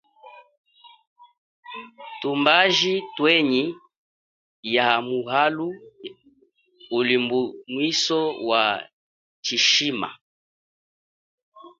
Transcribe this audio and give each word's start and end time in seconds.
Tumbaji 2.19 2.93
twenyi 3.15 3.63
yaamuhula 4.75 5.67
ulumbunwiso 6.97 8.19
wa 8.49 8.61
chishima. 9.45 10.09